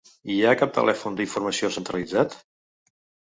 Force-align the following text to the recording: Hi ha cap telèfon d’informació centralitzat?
Hi 0.35 0.37
ha 0.43 0.53
cap 0.61 0.71
telèfon 0.77 1.19
d’informació 1.19 1.69
centralitzat? 1.77 2.35